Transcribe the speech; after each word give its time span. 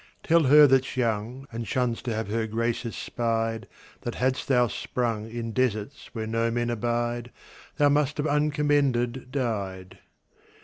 Tell 0.23 0.45
her 0.45 0.65
that's 0.65 0.97
young, 0.97 1.47
And 1.51 1.67
shuns 1.67 2.01
to 2.01 2.13
have 2.15 2.27
her 2.29 2.47
graces 2.47 2.95
spied, 2.95 3.67
That 4.01 4.15
hadst 4.15 4.47
thou 4.47 4.65
sprung 4.67 5.29
In 5.29 5.51
deserts 5.51 6.09
where 6.13 6.25
no 6.25 6.49
men 6.49 6.71
abide, 6.71 7.29
Thou 7.77 7.89
must 7.89 8.17
have 8.17 8.25
uncommended 8.25 9.31
died. 9.31 9.99